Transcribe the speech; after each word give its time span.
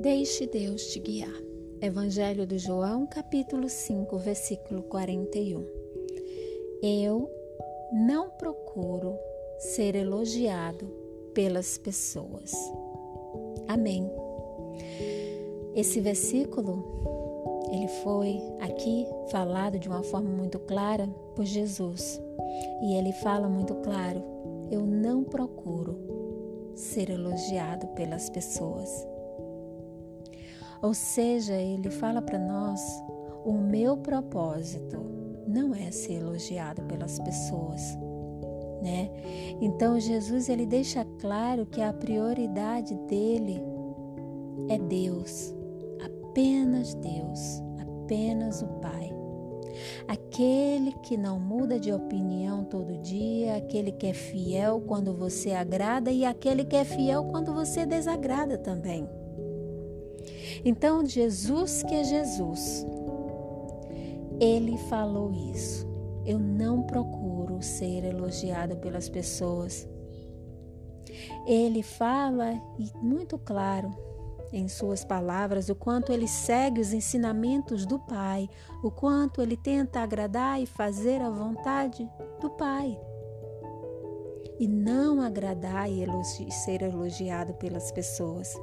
Deixe 0.00 0.46
Deus 0.46 0.92
te 0.92 1.00
guiar. 1.00 1.42
Evangelho 1.80 2.46
de 2.46 2.56
João, 2.56 3.04
capítulo 3.04 3.68
5, 3.68 4.16
versículo 4.18 4.84
41. 4.84 5.66
Eu 6.80 7.28
não 7.92 8.30
procuro 8.30 9.18
ser 9.58 9.96
elogiado 9.96 10.86
pelas 11.34 11.76
pessoas. 11.78 12.52
Amém. 13.66 14.08
Esse 15.74 16.00
versículo 16.00 16.84
ele 17.72 17.88
foi 18.04 18.40
aqui 18.60 19.04
falado 19.32 19.80
de 19.80 19.88
uma 19.88 20.04
forma 20.04 20.30
muito 20.30 20.60
clara 20.60 21.08
por 21.34 21.44
Jesus. 21.44 22.22
E 22.82 22.94
ele 22.94 23.12
fala 23.14 23.48
muito 23.48 23.74
claro: 23.76 24.22
eu 24.70 24.86
não 24.86 25.24
procuro 25.24 25.98
ser 26.76 27.10
elogiado 27.10 27.88
pelas 27.88 28.30
pessoas. 28.30 29.17
Ou 30.82 30.94
seja, 30.94 31.54
ele 31.54 31.90
fala 31.90 32.22
para 32.22 32.38
nós: 32.38 32.80
o 33.44 33.52
meu 33.52 33.96
propósito 33.96 34.98
não 35.46 35.74
é 35.74 35.90
ser 35.90 36.20
elogiado 36.20 36.82
pelas 36.82 37.18
pessoas, 37.18 37.96
né? 38.82 39.10
Então 39.60 39.98
Jesus 39.98 40.48
ele 40.48 40.66
deixa 40.66 41.04
claro 41.20 41.66
que 41.66 41.80
a 41.80 41.92
prioridade 41.92 42.94
dele 43.08 43.60
é 44.68 44.78
Deus, 44.78 45.54
apenas 46.04 46.94
Deus, 46.94 47.62
apenas 47.80 48.62
o 48.62 48.66
Pai. 48.80 49.12
Aquele 50.06 50.92
que 51.02 51.16
não 51.16 51.38
muda 51.38 51.78
de 51.78 51.92
opinião 51.92 52.64
todo 52.64 52.98
dia, 52.98 53.56
aquele 53.56 53.92
que 53.92 54.06
é 54.06 54.12
fiel 54.12 54.80
quando 54.86 55.14
você 55.14 55.52
agrada 55.52 56.10
e 56.10 56.24
aquele 56.24 56.64
que 56.64 56.76
é 56.76 56.84
fiel 56.84 57.24
quando 57.24 57.54
você 57.54 57.86
desagrada 57.86 58.58
também. 58.58 59.08
Então, 60.64 61.04
Jesus, 61.04 61.82
que 61.82 61.94
é 61.94 62.04
Jesus, 62.04 62.86
ele 64.40 64.76
falou 64.88 65.32
isso. 65.54 65.86
Eu 66.24 66.38
não 66.38 66.82
procuro 66.82 67.62
ser 67.62 68.04
elogiado 68.04 68.76
pelas 68.76 69.08
pessoas. 69.08 69.88
Ele 71.46 71.82
fala 71.82 72.52
muito 73.00 73.38
claro 73.38 73.90
em 74.52 74.68
suas 74.68 75.04
palavras 75.04 75.68
o 75.68 75.74
quanto 75.74 76.12
ele 76.12 76.28
segue 76.28 76.80
os 76.80 76.92
ensinamentos 76.92 77.84
do 77.84 77.98
Pai, 77.98 78.48
o 78.82 78.90
quanto 78.90 79.42
ele 79.42 79.56
tenta 79.56 80.00
agradar 80.00 80.60
e 80.60 80.66
fazer 80.66 81.20
a 81.20 81.30
vontade 81.30 82.08
do 82.40 82.50
Pai. 82.50 82.98
E 84.58 84.66
não 84.66 85.20
agradar 85.20 85.90
e 85.90 86.50
ser 86.50 86.82
elogiado 86.82 87.54
pelas 87.54 87.92
pessoas. 87.92 88.54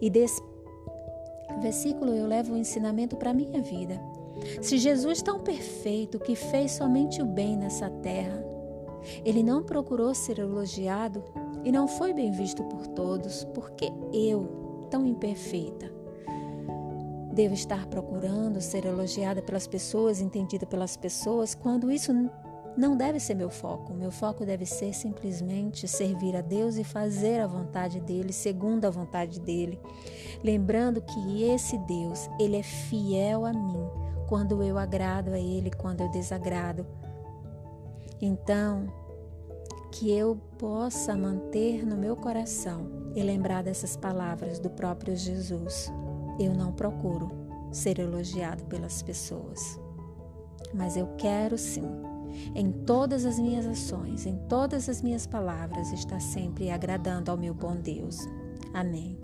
E 0.00 0.10
versículo 1.60 2.12
eu 2.12 2.26
levo 2.26 2.54
o 2.54 2.56
ensinamento 2.56 3.16
para 3.16 3.30
a 3.30 3.34
minha 3.34 3.62
vida. 3.62 4.00
Se 4.60 4.78
Jesus 4.78 5.22
tão 5.22 5.40
perfeito 5.40 6.18
que 6.18 6.34
fez 6.34 6.72
somente 6.72 7.22
o 7.22 7.26
bem 7.26 7.56
nessa 7.56 7.88
terra, 7.88 8.44
ele 9.24 9.42
não 9.42 9.62
procurou 9.62 10.14
ser 10.14 10.38
elogiado 10.38 11.22
e 11.64 11.72
não 11.72 11.86
foi 11.86 12.12
bem 12.12 12.30
visto 12.30 12.62
por 12.64 12.86
todos, 12.88 13.44
porque 13.54 13.90
eu, 14.12 14.86
tão 14.90 15.06
imperfeita, 15.06 15.92
devo 17.32 17.54
estar 17.54 17.86
procurando 17.86 18.60
ser 18.60 18.84
elogiada 18.84 19.42
pelas 19.42 19.66
pessoas, 19.66 20.20
entendida 20.20 20.66
pelas 20.66 20.96
pessoas, 20.96 21.54
quando 21.54 21.90
isso 21.90 22.12
não 22.76 22.96
deve 22.96 23.20
ser 23.20 23.34
meu 23.34 23.50
foco. 23.50 23.94
Meu 23.94 24.10
foco 24.10 24.44
deve 24.44 24.66
ser 24.66 24.92
simplesmente 24.92 25.86
servir 25.86 26.36
a 26.36 26.40
Deus 26.40 26.76
e 26.76 26.84
fazer 26.84 27.40
a 27.40 27.46
vontade 27.46 28.00
dele, 28.00 28.32
segundo 28.32 28.84
a 28.84 28.90
vontade 28.90 29.40
dele. 29.40 29.80
Lembrando 30.42 31.00
que 31.00 31.42
esse 31.44 31.78
Deus, 31.78 32.28
ele 32.38 32.56
é 32.56 32.62
fiel 32.62 33.46
a 33.46 33.52
mim 33.52 33.88
quando 34.28 34.62
eu 34.62 34.76
agrado 34.76 35.30
a 35.30 35.38
ele, 35.38 35.70
quando 35.70 36.00
eu 36.00 36.10
desagrado. 36.10 36.84
Então, 38.20 38.92
que 39.92 40.10
eu 40.10 40.36
possa 40.58 41.16
manter 41.16 41.86
no 41.86 41.96
meu 41.96 42.16
coração 42.16 43.12
e 43.14 43.22
lembrar 43.22 43.62
dessas 43.62 43.96
palavras 43.96 44.58
do 44.58 44.68
próprio 44.68 45.14
Jesus. 45.14 45.92
Eu 46.40 46.52
não 46.52 46.72
procuro 46.72 47.30
ser 47.70 48.00
elogiado 48.00 48.64
pelas 48.64 49.02
pessoas, 49.02 49.78
mas 50.72 50.96
eu 50.96 51.06
quero 51.16 51.56
sim 51.56 52.13
em 52.54 52.70
todas 52.70 53.24
as 53.24 53.38
minhas 53.38 53.66
ações, 53.66 54.26
em 54.26 54.36
todas 54.48 54.88
as 54.88 55.02
minhas 55.02 55.26
palavras, 55.26 55.92
está 55.92 56.20
sempre 56.20 56.70
agradando 56.70 57.30
ao 57.30 57.36
meu 57.36 57.54
bom 57.54 57.76
Deus. 57.76 58.18
Amém. 58.72 59.18